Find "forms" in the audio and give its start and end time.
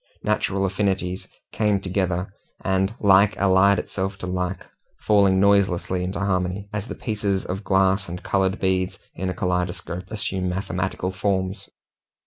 11.11-11.69